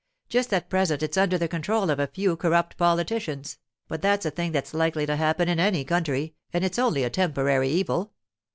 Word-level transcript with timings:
Just 0.29 0.51
at 0.51 0.67
present 0.67 1.03
it's 1.03 1.15
under 1.15 1.37
the 1.37 1.47
control 1.47 1.91
of 1.91 1.99
a 1.99 2.07
few 2.07 2.35
corrupt 2.35 2.75
politicians, 2.75 3.59
but 3.87 4.01
that's 4.01 4.25
a 4.25 4.31
thing 4.31 4.51
that's 4.51 4.73
likely 4.73 5.05
to 5.05 5.15
happen 5.15 5.47
in 5.47 5.59
any 5.59 5.85
country, 5.85 6.33
and 6.51 6.65
it's 6.65 6.79
only 6.79 7.03
a 7.03 7.11
temporary 7.11 7.69
evil. 7.69 8.11